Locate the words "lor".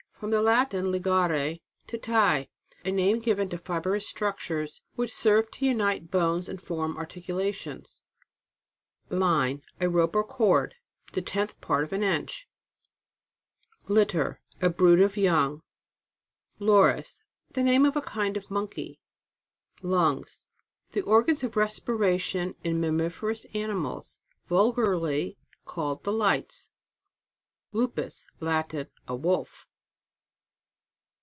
16.59-16.91